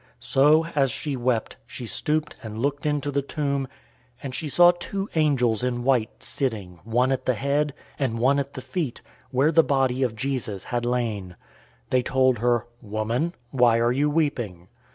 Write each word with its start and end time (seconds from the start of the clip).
So, 0.19 0.65
as 0.75 0.89
she 0.89 1.15
wept, 1.15 1.57
she 1.67 1.85
stooped 1.85 2.35
and 2.41 2.57
looked 2.57 2.87
into 2.87 3.11
the 3.11 3.21
tomb, 3.21 3.67
020:012 4.21 4.23
and 4.23 4.33
she 4.33 4.49
saw 4.49 4.71
two 4.71 5.07
angels 5.13 5.63
in 5.63 5.83
white 5.83 6.23
sitting, 6.23 6.79
one 6.83 7.11
at 7.11 7.27
the 7.27 7.35
head, 7.35 7.75
and 7.99 8.17
one 8.17 8.39
at 8.39 8.53
the 8.55 8.61
feet, 8.63 9.01
where 9.29 9.51
the 9.51 9.61
body 9.61 10.01
of 10.01 10.15
Jesus 10.15 10.63
had 10.63 10.87
lain. 10.87 11.35
020:013 11.91 11.91
They 11.91 12.01
told 12.01 12.39
her, 12.39 12.65
"Woman, 12.81 13.35
why 13.51 13.77
are 13.79 13.91
you 13.91 14.09
weeping?" 14.09 14.69